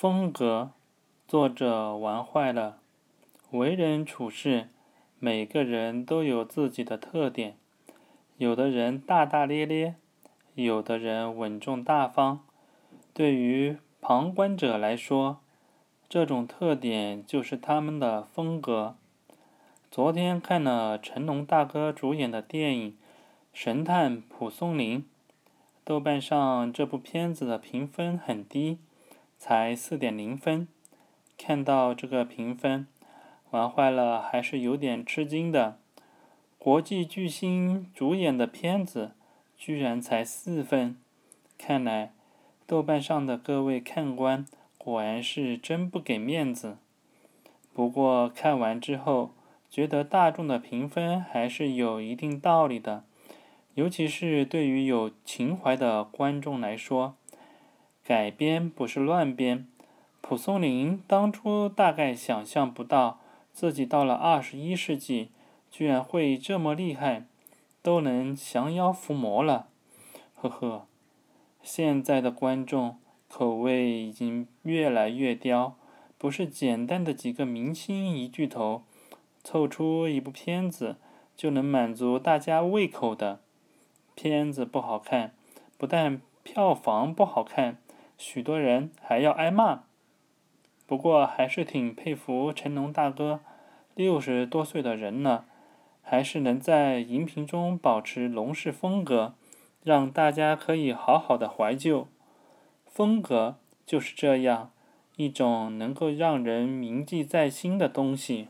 [0.00, 0.70] 风格，
[1.28, 2.78] 作者玩坏了。
[3.50, 4.68] 为人处事，
[5.18, 7.58] 每个人都有自己的特点。
[8.38, 9.96] 有的人大大咧咧，
[10.54, 12.40] 有的人稳重大方。
[13.12, 15.40] 对于旁观者来说，
[16.08, 18.96] 这种特点就是他们的风格。
[19.90, 22.92] 昨天看了成龙大哥主演的电影
[23.52, 25.00] 《神探蒲松龄》，
[25.84, 28.78] 豆瓣上这部片子的评分很低。
[29.42, 30.68] 才四点零分，
[31.38, 32.86] 看到这个评分，
[33.52, 35.78] 玩坏了还是有点吃惊的。
[36.58, 39.12] 国际巨星主演的片子，
[39.56, 40.98] 居然才四分，
[41.56, 42.12] 看来
[42.66, 44.44] 豆瓣上的各位看官
[44.76, 46.76] 果然是真不给面子。
[47.72, 49.32] 不过看完之后，
[49.70, 53.04] 觉得大众的评分还是有一定道理的，
[53.72, 57.16] 尤其是对于有情怀的观众来说。
[58.04, 59.66] 改编不是乱编，
[60.20, 63.20] 蒲松龄当初大概想象不到
[63.52, 65.30] 自己到了二十一世纪
[65.70, 67.26] 居然会这么厉害，
[67.82, 69.68] 都能降妖伏魔了。
[70.34, 70.86] 呵呵，
[71.62, 72.98] 现在的观众
[73.28, 75.76] 口味已经越来越刁，
[76.18, 78.82] 不是简单的几个明星一巨头
[79.44, 80.96] 凑出一部片子
[81.36, 83.40] 就能满足大家胃口的。
[84.16, 85.32] 片子不好看，
[85.78, 87.78] 不但票房不好看。
[88.20, 89.84] 许多人还要挨骂，
[90.86, 93.40] 不过还是挺佩服成龙大哥，
[93.94, 95.46] 六十多岁的人了，
[96.02, 99.32] 还是能在荧屏中保持龙式风格，
[99.82, 102.08] 让大家可以好好的怀旧。
[102.84, 104.70] 风格就是这样
[105.16, 108.48] 一种能够让人铭记在心的东西。